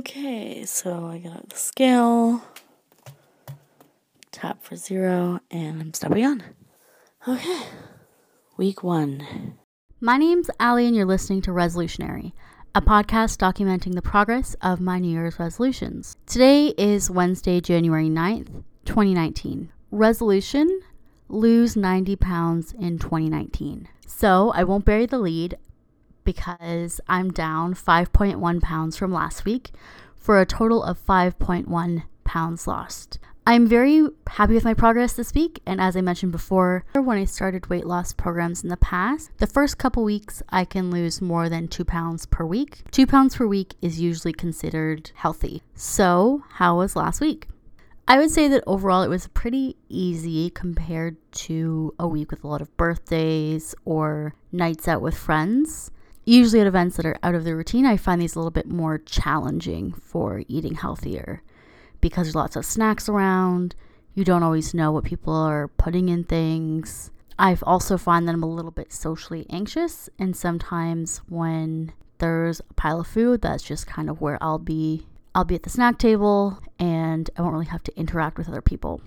Okay, 0.00 0.64
so 0.64 1.08
I 1.08 1.18
got 1.18 1.36
out 1.36 1.50
the 1.50 1.58
scale, 1.58 2.42
tap 4.32 4.62
for 4.62 4.74
zero, 4.74 5.40
and 5.50 5.78
I'm 5.78 5.92
stepping 5.92 6.24
on. 6.24 6.42
Okay, 7.28 7.64
week 8.56 8.82
one. 8.82 9.58
My 10.00 10.16
name's 10.16 10.48
Allie, 10.58 10.86
and 10.86 10.96
you're 10.96 11.04
listening 11.04 11.42
to 11.42 11.50
Resolutionary, 11.50 12.32
a 12.74 12.80
podcast 12.80 13.36
documenting 13.36 13.94
the 13.94 14.00
progress 14.00 14.56
of 14.62 14.80
my 14.80 14.98
New 14.98 15.10
Year's 15.10 15.38
resolutions. 15.38 16.16
Today 16.24 16.68
is 16.78 17.10
Wednesday, 17.10 17.60
January 17.60 18.08
9th, 18.08 18.64
2019. 18.86 19.70
Resolution 19.90 20.80
lose 21.28 21.76
90 21.76 22.16
pounds 22.16 22.72
in 22.72 22.98
2019. 22.98 23.86
So 24.06 24.50
I 24.54 24.64
won't 24.64 24.86
bury 24.86 25.04
the 25.04 25.18
lead 25.18 25.58
because 26.32 27.00
I'm 27.08 27.32
down 27.32 27.74
5.1 27.74 28.62
pounds 28.62 28.96
from 28.96 29.12
last 29.12 29.44
week 29.44 29.72
for 30.16 30.40
a 30.40 30.46
total 30.46 30.80
of 30.80 31.04
5.1 31.04 32.04
pounds 32.22 32.68
lost. 32.68 33.18
I'm 33.44 33.66
very 33.66 34.06
happy 34.28 34.54
with 34.54 34.64
my 34.64 34.74
progress 34.74 35.14
this 35.14 35.34
week, 35.34 35.60
and 35.66 35.80
as 35.80 35.96
I 35.96 36.02
mentioned 36.02 36.30
before, 36.30 36.84
when 36.92 37.18
I 37.18 37.24
started 37.24 37.68
weight 37.68 37.84
loss 37.84 38.12
programs 38.12 38.62
in 38.62 38.68
the 38.68 38.76
past, 38.76 39.32
the 39.38 39.48
first 39.48 39.76
couple 39.76 40.04
weeks 40.04 40.40
I 40.50 40.64
can 40.64 40.92
lose 40.92 41.20
more 41.20 41.48
than 41.48 41.66
two 41.66 41.84
pounds 41.84 42.26
per 42.26 42.44
week. 42.44 42.84
Two 42.92 43.08
pounds 43.08 43.34
per 43.34 43.46
week 43.48 43.74
is 43.82 44.00
usually 44.00 44.32
considered 44.32 45.10
healthy. 45.16 45.64
So, 45.74 46.44
how 46.50 46.76
was 46.76 46.94
last 46.94 47.20
week? 47.20 47.48
I 48.06 48.18
would 48.18 48.30
say 48.30 48.46
that 48.48 48.62
overall 48.68 49.02
it 49.02 49.08
was 49.08 49.26
pretty 49.28 49.76
easy 49.88 50.50
compared 50.50 51.16
to 51.46 51.94
a 51.98 52.06
week 52.06 52.30
with 52.30 52.44
a 52.44 52.48
lot 52.48 52.60
of 52.60 52.76
birthdays 52.76 53.74
or 53.84 54.34
nights 54.52 54.86
out 54.86 55.02
with 55.02 55.16
friends. 55.16 55.90
Usually 56.24 56.60
at 56.60 56.66
events 56.66 56.96
that 56.96 57.06
are 57.06 57.18
out 57.22 57.34
of 57.34 57.44
the 57.44 57.56
routine, 57.56 57.86
I 57.86 57.96
find 57.96 58.20
these 58.20 58.34
a 58.34 58.38
little 58.38 58.50
bit 58.50 58.68
more 58.68 58.98
challenging 58.98 59.92
for 59.92 60.42
eating 60.48 60.74
healthier 60.74 61.42
because 62.00 62.26
there's 62.26 62.34
lots 62.34 62.56
of 62.56 62.64
snacks 62.64 63.08
around. 63.08 63.74
You 64.14 64.24
don't 64.24 64.42
always 64.42 64.74
know 64.74 64.92
what 64.92 65.04
people 65.04 65.34
are 65.34 65.68
putting 65.68 66.08
in 66.08 66.24
things. 66.24 67.10
I've 67.38 67.64
also 67.66 67.96
find 67.96 68.28
that 68.28 68.34
I'm 68.34 68.42
a 68.42 68.54
little 68.54 68.70
bit 68.70 68.92
socially 68.92 69.46
anxious, 69.48 70.10
and 70.18 70.36
sometimes 70.36 71.22
when 71.28 71.92
there's 72.18 72.60
a 72.60 72.74
pile 72.74 73.00
of 73.00 73.06
food, 73.06 73.40
that's 73.40 73.62
just 73.62 73.86
kind 73.86 74.10
of 74.10 74.20
where 74.20 74.38
I'll 74.42 74.58
be. 74.58 75.06
I'll 75.34 75.44
be 75.44 75.54
at 75.54 75.62
the 75.62 75.70
snack 75.70 75.98
table 75.98 76.58
and 76.78 77.30
I 77.36 77.42
won't 77.42 77.54
really 77.54 77.66
have 77.66 77.84
to 77.84 77.96
interact 77.96 78.36
with 78.36 78.48
other 78.48 78.60
people. 78.60 79.00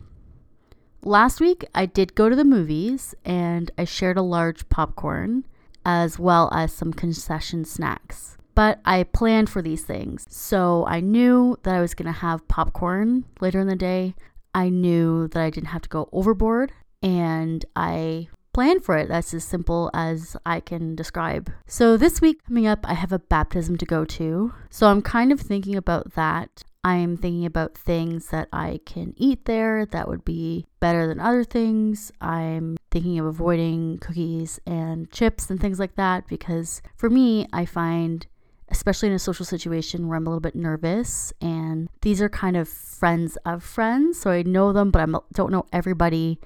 Last 1.03 1.41
week, 1.41 1.65
I 1.75 1.85
did 1.85 2.15
go 2.15 2.29
to 2.29 2.35
the 2.35 2.45
movies 2.45 3.13
and 3.25 3.69
I 3.77 3.83
shared 3.83 4.17
a 4.17 4.21
large 4.21 4.67
popcorn 4.69 5.43
as 5.85 6.19
well 6.19 6.49
as 6.53 6.71
some 6.71 6.93
concession 6.93 7.65
snacks. 7.65 8.37
But 8.55 8.79
I 8.85 9.03
planned 9.03 9.49
for 9.49 9.61
these 9.61 9.83
things. 9.83 10.25
So 10.29 10.85
I 10.87 10.99
knew 10.99 11.57
that 11.63 11.75
I 11.75 11.81
was 11.81 11.95
going 11.95 12.05
to 12.05 12.19
have 12.19 12.47
popcorn 12.47 13.25
later 13.41 13.59
in 13.59 13.67
the 13.67 13.75
day. 13.75 14.15
I 14.53 14.69
knew 14.69 15.27
that 15.29 15.41
I 15.41 15.49
didn't 15.49 15.69
have 15.69 15.81
to 15.83 15.89
go 15.89 16.09
overboard. 16.11 16.71
And 17.01 17.65
I 17.75 18.27
planned 18.53 18.85
for 18.85 18.95
it. 18.95 19.07
That's 19.07 19.33
as 19.33 19.43
simple 19.43 19.89
as 19.93 20.37
I 20.45 20.59
can 20.59 20.95
describe. 20.95 21.51
So 21.65 21.97
this 21.97 22.21
week 22.21 22.45
coming 22.45 22.67
up, 22.67 22.85
I 22.87 22.93
have 22.93 23.11
a 23.11 23.19
baptism 23.19 23.77
to 23.77 23.85
go 23.85 24.05
to. 24.05 24.53
So 24.69 24.87
I'm 24.87 25.01
kind 25.01 25.31
of 25.31 25.41
thinking 25.41 25.75
about 25.75 26.13
that. 26.13 26.63
I'm 26.83 27.15
thinking 27.15 27.45
about 27.45 27.77
things 27.77 28.27
that 28.27 28.49
I 28.51 28.81
can 28.85 29.13
eat 29.15 29.45
there 29.45 29.85
that 29.85 30.07
would 30.07 30.25
be 30.25 30.67
better 30.81 31.07
than 31.07 31.19
other 31.19 31.43
things. 31.45 32.11
I'm 32.19 32.77
thinking 32.91 33.19
of 33.19 33.25
avoiding 33.25 33.99
cookies 33.99 34.59
and 34.65 35.09
chips 35.09 35.49
and 35.49 35.59
things 35.61 35.79
like 35.79 35.95
that 35.95 36.27
because 36.27 36.81
for 36.97 37.09
me, 37.09 37.47
I 37.53 37.65
find 37.65 38.27
especially 38.69 39.07
in 39.07 39.13
a 39.13 39.19
social 39.19 39.45
situation 39.45 40.07
where 40.07 40.17
I'm 40.17 40.25
a 40.25 40.29
little 40.29 40.41
bit 40.41 40.55
nervous 40.55 41.31
and 41.39 41.89
these 42.01 42.21
are 42.21 42.29
kind 42.29 42.57
of 42.57 42.67
friends 42.67 43.37
of 43.45 43.63
friends, 43.63 44.19
so 44.19 44.31
I 44.31 44.41
know 44.41 44.73
them 44.73 44.91
but 44.91 45.07
I 45.07 45.19
don't 45.33 45.51
know 45.51 45.65
everybody 45.71 46.39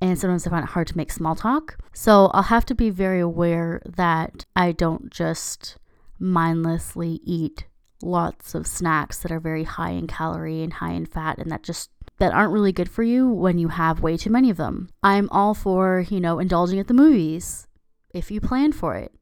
and 0.00 0.18
sometimes 0.18 0.46
I 0.46 0.50
find 0.50 0.64
it 0.64 0.70
hard 0.70 0.88
to 0.88 0.96
make 0.96 1.12
small 1.12 1.34
talk. 1.36 1.76
So 1.92 2.26
I'll 2.34 2.44
have 2.44 2.66
to 2.66 2.74
be 2.74 2.90
very 2.90 3.20
aware 3.20 3.82
that 3.84 4.46
I 4.56 4.72
don't 4.72 5.10
just 5.10 5.76
mindlessly 6.18 7.20
eat 7.24 7.66
lots 8.02 8.54
of 8.54 8.66
snacks 8.66 9.18
that 9.18 9.32
are 9.32 9.40
very 9.40 9.64
high 9.64 9.90
in 9.90 10.06
calorie 10.06 10.62
and 10.62 10.74
high 10.74 10.92
in 10.92 11.06
fat 11.06 11.38
and 11.38 11.50
that 11.50 11.62
just 11.62 11.90
that 12.18 12.32
aren't 12.32 12.52
really 12.52 12.72
good 12.72 12.88
for 12.88 13.02
you 13.02 13.28
when 13.28 13.58
you 13.58 13.68
have 13.68 14.00
way 14.00 14.16
too 14.16 14.30
many 14.30 14.50
of 14.50 14.56
them. 14.56 14.88
I'm 15.02 15.28
all 15.30 15.54
for, 15.54 16.06
you 16.08 16.20
know, 16.20 16.38
indulging 16.38 16.78
at 16.78 16.86
the 16.86 16.94
movies 16.94 17.66
if 18.14 18.30
you 18.30 18.40
plan 18.40 18.72
for 18.72 18.94
it. 18.94 19.12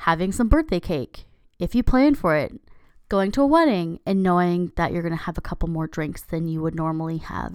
Having 0.00 0.32
some 0.32 0.48
birthday 0.48 0.80
cake 0.80 1.26
if 1.58 1.74
you 1.74 1.82
plan 1.82 2.14
for 2.14 2.36
it. 2.36 2.52
Going 3.08 3.30
to 3.32 3.42
a 3.42 3.46
wedding 3.46 4.00
and 4.04 4.22
knowing 4.22 4.72
that 4.76 4.92
you're 4.92 5.02
going 5.02 5.16
to 5.16 5.24
have 5.24 5.38
a 5.38 5.42
couple 5.42 5.68
more 5.68 5.86
drinks 5.86 6.22
than 6.22 6.48
you 6.48 6.60
would 6.60 6.74
normally 6.74 7.18
have. 7.18 7.54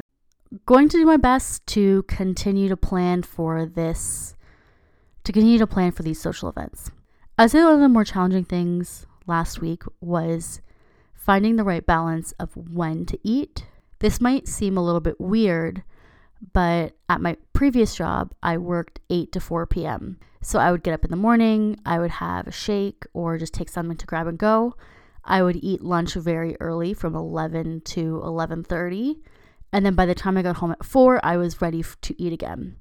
Going 0.66 0.88
to 0.90 0.98
do 0.98 1.06
my 1.06 1.18
best 1.18 1.66
to 1.68 2.04
continue 2.04 2.70
to 2.70 2.78
plan 2.78 3.24
for 3.24 3.66
this 3.66 4.36
to 5.24 5.32
continue 5.32 5.60
to 5.60 5.68
plan 5.68 5.92
for 5.92 6.04
these 6.04 6.20
social 6.20 6.50
events. 6.50 6.92
I'd 7.38 7.52
say 7.52 7.64
one 7.64 7.76
of 7.76 7.80
the 7.80 7.90
more 7.90 8.04
challenging 8.04 8.44
things 8.46 9.06
last 9.28 9.62
week 9.62 9.84
was 10.00 10.62
finding 11.14 11.56
the 11.56 11.64
right 11.64 11.86
balance 11.86 12.34
of 12.34 12.56
when 12.56 13.06
to 13.06 13.20
eat. 13.24 13.66
This 14.00 14.20
might 14.20 14.48
seem 14.48 14.78
a 14.78 14.84
little 14.84 15.00
bit 15.00 15.22
weird, 15.22 15.84
but 16.54 16.96
at 17.08 17.22
my 17.22 17.38
previous 17.54 17.96
job, 17.96 18.34
I 18.42 18.58
worked 18.58 19.00
8 19.10 19.32
to 19.32 19.40
4 19.40 19.68
p.m. 19.68 20.20
So 20.42 20.58
I 20.60 20.72
would 20.72 20.84
get 20.84 20.94
up 20.94 21.06
in 21.06 21.12
the 21.12 21.18
morning, 21.18 21.80
I 21.86 22.00
would 22.00 22.12
have 22.12 22.48
a 22.48 22.52
shake 22.52 23.06
or 23.14 23.38
just 23.38 23.54
take 23.54 23.70
something 23.70 23.98
to 23.98 24.08
grab 24.08 24.26
and 24.26 24.40
go. 24.40 24.76
I 25.24 25.44
would 25.44 25.58
eat 25.58 25.84
lunch 25.84 26.16
very 26.16 26.58
early 26.60 26.96
from 26.96 27.16
11 27.16 27.82
to 27.82 28.22
11:30, 28.24 29.22
and 29.72 29.86
then 29.86 29.94
by 29.94 30.08
the 30.08 30.16
time 30.16 30.36
I 30.36 30.42
got 30.42 30.58
home 30.58 30.72
at 30.72 30.84
4, 30.84 31.24
I 31.24 31.38
was 31.38 31.62
ready 31.62 31.84
to 31.84 32.22
eat 32.22 32.34
again 32.34 32.78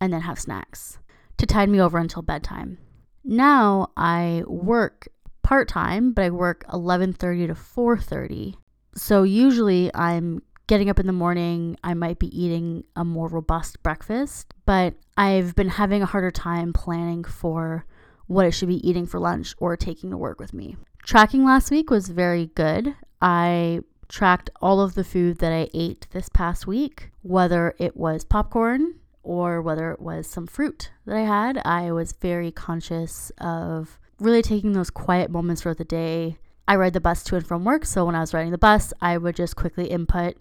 and 0.00 0.10
then 0.10 0.22
have 0.22 0.40
snacks 0.40 0.98
to 1.36 1.44
tide 1.44 1.68
me 1.68 1.80
over 1.80 1.98
until 1.98 2.22
bedtime. 2.22 2.78
Now 3.24 3.90
I 3.96 4.42
work 4.46 5.08
part 5.52 5.68
time, 5.68 6.12
but 6.12 6.24
I 6.24 6.30
work 6.30 6.64
11:30 6.72 7.48
to 7.48 7.54
4:30. 7.54 8.56
So 8.94 9.22
usually 9.22 9.90
I'm 9.94 10.40
getting 10.66 10.88
up 10.88 10.98
in 10.98 11.06
the 11.06 11.12
morning, 11.12 11.76
I 11.84 11.92
might 11.92 12.18
be 12.18 12.30
eating 12.42 12.84
a 12.96 13.04
more 13.04 13.28
robust 13.28 13.82
breakfast, 13.82 14.54
but 14.64 14.94
I've 15.18 15.54
been 15.54 15.68
having 15.68 16.00
a 16.00 16.06
harder 16.06 16.30
time 16.30 16.72
planning 16.72 17.22
for 17.22 17.84
what 18.28 18.46
I 18.46 18.50
should 18.50 18.68
be 18.68 18.88
eating 18.88 19.04
for 19.04 19.20
lunch 19.20 19.54
or 19.58 19.76
taking 19.76 20.08
to 20.08 20.16
work 20.16 20.40
with 20.40 20.54
me. 20.54 20.78
Tracking 21.04 21.44
last 21.44 21.70
week 21.70 21.90
was 21.90 22.08
very 22.08 22.46
good. 22.54 22.94
I 23.20 23.80
tracked 24.08 24.48
all 24.62 24.80
of 24.80 24.94
the 24.94 25.04
food 25.04 25.36
that 25.40 25.52
I 25.52 25.68
ate 25.74 26.06
this 26.12 26.30
past 26.30 26.66
week, 26.66 27.10
whether 27.20 27.74
it 27.78 27.94
was 27.94 28.24
popcorn 28.24 28.94
or 29.22 29.60
whether 29.60 29.92
it 29.92 30.00
was 30.00 30.26
some 30.26 30.46
fruit 30.46 30.92
that 31.04 31.14
I 31.14 31.26
had. 31.36 31.60
I 31.62 31.92
was 31.92 32.12
very 32.12 32.50
conscious 32.52 33.30
of 33.36 33.98
really 34.22 34.42
taking 34.42 34.72
those 34.72 34.90
quiet 34.90 35.30
moments 35.30 35.62
throughout 35.62 35.78
the 35.78 35.84
day. 35.84 36.38
I 36.66 36.76
ride 36.76 36.92
the 36.92 37.00
bus 37.00 37.24
to 37.24 37.36
and 37.36 37.46
from 37.46 37.64
work, 37.64 37.84
so 37.84 38.04
when 38.06 38.14
I 38.14 38.20
was 38.20 38.32
riding 38.32 38.52
the 38.52 38.58
bus, 38.58 38.92
I 39.00 39.18
would 39.18 39.36
just 39.36 39.56
quickly 39.56 39.86
input 39.86 40.36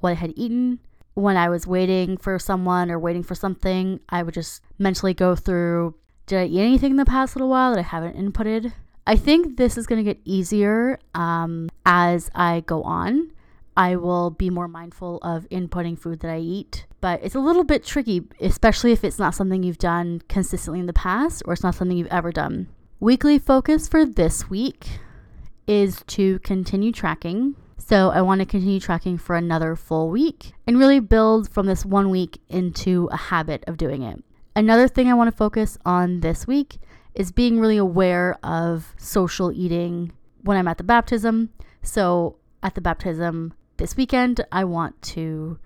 what 0.00 0.10
I 0.10 0.14
had 0.14 0.32
eaten. 0.36 0.80
When 1.14 1.36
I 1.36 1.48
was 1.48 1.66
waiting 1.66 2.16
for 2.16 2.38
someone 2.38 2.90
or 2.90 2.98
waiting 2.98 3.22
for 3.22 3.34
something, 3.34 4.00
I 4.08 4.22
would 4.22 4.34
just 4.34 4.62
mentally 4.78 5.14
go 5.14 5.34
through 5.36 5.94
did 6.30 6.38
I 6.38 6.44
eat 6.44 6.60
anything 6.60 6.92
in 6.92 6.96
the 6.96 7.04
past 7.04 7.34
little 7.34 7.48
while 7.48 7.72
that 7.72 7.80
I 7.80 7.82
haven't 7.82 8.16
inputted? 8.16 8.72
I 9.04 9.16
think 9.16 9.56
this 9.56 9.76
is 9.76 9.88
going 9.88 9.98
to 9.98 10.04
get 10.04 10.20
easier 10.24 11.00
um, 11.12 11.68
as 11.84 12.30
I 12.36 12.60
go 12.60 12.84
on. 12.84 13.32
I 13.76 13.96
will 13.96 14.30
be 14.30 14.48
more 14.48 14.68
mindful 14.68 15.18
of 15.22 15.48
inputting 15.50 15.98
food 15.98 16.20
that 16.20 16.30
I 16.30 16.38
eat, 16.38 16.86
but 17.00 17.18
it's 17.24 17.34
a 17.34 17.40
little 17.40 17.64
bit 17.64 17.84
tricky, 17.84 18.28
especially 18.40 18.92
if 18.92 19.02
it's 19.02 19.18
not 19.18 19.34
something 19.34 19.64
you've 19.64 19.78
done 19.78 20.22
consistently 20.28 20.78
in 20.78 20.86
the 20.86 20.92
past 20.92 21.42
or 21.46 21.52
it's 21.52 21.64
not 21.64 21.74
something 21.74 21.96
you've 21.96 22.06
ever 22.08 22.30
done. 22.30 22.68
Weekly 23.02 23.38
focus 23.38 23.88
for 23.88 24.04
this 24.04 24.50
week 24.50 24.86
is 25.66 26.04
to 26.08 26.38
continue 26.40 26.92
tracking 26.92 27.56
so 27.78 28.10
I 28.10 28.20
want 28.20 28.40
to 28.40 28.44
continue 28.44 28.78
tracking 28.78 29.16
for 29.16 29.36
another 29.36 29.74
full 29.74 30.10
week 30.10 30.52
and 30.66 30.78
really 30.78 31.00
build 31.00 31.48
from 31.48 31.64
this 31.64 31.86
one 31.86 32.10
week 32.10 32.42
into 32.50 33.08
a 33.10 33.16
habit 33.16 33.64
of 33.66 33.78
doing 33.78 34.02
it. 34.02 34.22
Another 34.54 34.86
thing 34.86 35.08
I 35.08 35.14
want 35.14 35.30
to 35.30 35.36
focus 35.36 35.78
on 35.86 36.20
this 36.20 36.46
week 36.46 36.76
is 37.14 37.32
being 37.32 37.58
really 37.58 37.78
aware 37.78 38.36
of 38.42 38.92
social 38.98 39.50
eating 39.50 40.12
when 40.42 40.58
I'm 40.58 40.68
at 40.68 40.76
the 40.76 40.84
baptism. 40.84 41.48
So 41.82 42.36
at 42.62 42.74
the 42.74 42.82
baptism 42.82 43.54
this 43.78 43.96
weekend, 43.96 44.44
I 44.52 44.64
want 44.64 45.00
to 45.02 45.58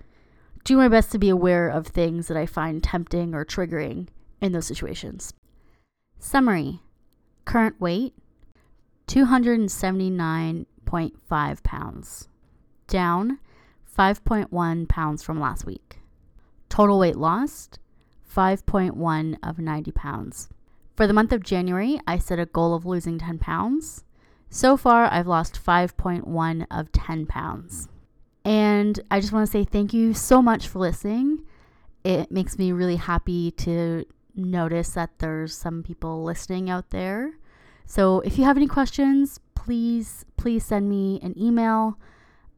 do 0.62 0.76
my 0.76 0.86
best 0.86 1.10
to 1.10 1.18
be 1.18 1.30
aware 1.30 1.68
of 1.68 1.88
things 1.88 2.28
that 2.28 2.36
I 2.36 2.46
find 2.46 2.80
tempting 2.80 3.34
or 3.34 3.44
triggering 3.44 4.06
in 4.40 4.52
those 4.52 4.68
situations. 4.68 5.34
Summary 6.20 6.80
Current 7.44 7.80
weight 7.80 8.14
279.5 9.06 11.62
pounds, 11.62 12.28
down 12.88 13.38
5.1 13.96 14.88
pounds 14.88 15.22
from 15.22 15.38
last 15.38 15.66
week. 15.66 16.00
Total 16.68 16.98
weight 16.98 17.16
lost 17.16 17.78
5.1 18.34 19.36
of 19.42 19.58
90 19.58 19.92
pounds. 19.92 20.48
For 20.96 21.06
the 21.06 21.12
month 21.12 21.32
of 21.32 21.42
January, 21.42 22.00
I 22.06 22.18
set 22.18 22.38
a 22.38 22.46
goal 22.46 22.74
of 22.74 22.86
losing 22.86 23.18
10 23.18 23.38
pounds. 23.38 24.04
So 24.48 24.76
far, 24.76 25.06
I've 25.06 25.26
lost 25.26 25.64
5.1 25.64 26.66
of 26.70 26.92
10 26.92 27.26
pounds. 27.26 27.88
And 28.44 29.00
I 29.10 29.20
just 29.20 29.32
want 29.32 29.46
to 29.46 29.50
say 29.50 29.64
thank 29.64 29.92
you 29.92 30.14
so 30.14 30.42
much 30.42 30.68
for 30.68 30.78
listening. 30.78 31.44
It 32.04 32.30
makes 32.30 32.58
me 32.58 32.72
really 32.72 32.96
happy 32.96 33.50
to 33.52 34.04
notice 34.34 34.90
that 34.90 35.18
there's 35.18 35.56
some 35.56 35.82
people 35.82 36.22
listening 36.22 36.70
out 36.70 36.90
there. 36.90 37.32
So 37.86 38.20
if 38.20 38.38
you 38.38 38.44
have 38.44 38.56
any 38.56 38.66
questions, 38.66 39.40
please, 39.54 40.24
please 40.36 40.64
send 40.64 40.88
me 40.88 41.20
an 41.22 41.34
email. 41.38 41.98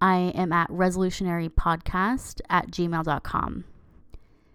I 0.01 0.33
am 0.35 0.53
at 0.53 0.69
resolutionarypodcast 0.71 2.41
at 2.49 2.71
gmail.com. 2.71 3.65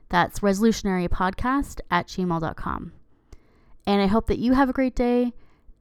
That's 0.09 0.39
resolutionarypodcast 0.39 1.79
at 1.89 2.07
gmail.com. 2.07 2.93
And 3.87 4.01
I 4.01 4.07
hope 4.07 4.27
that 4.27 4.39
you 4.39 4.53
have 4.53 4.69
a 4.69 4.73
great 4.73 4.95
day 4.95 5.33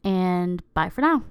and 0.02 0.62
bye 0.72 0.88
for 0.88 1.00
now. 1.00 1.24